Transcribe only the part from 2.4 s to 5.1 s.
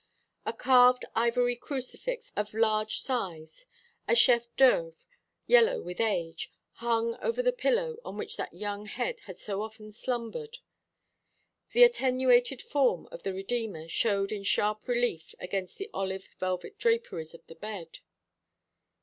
large size, a chef d'oeuvre,